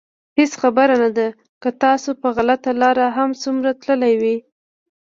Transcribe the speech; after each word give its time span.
هېڅ 0.37 0.51
خبره 0.61 0.95
نه 1.03 1.09
ده 1.17 1.27
که 1.61 1.69
تاسو 1.83 2.09
په 2.21 2.27
غلطه 2.37 2.71
لاره 2.81 3.05
هر 3.17 3.29
څومره 3.43 3.69
تللي 3.83 4.13
وئ. 4.21 4.37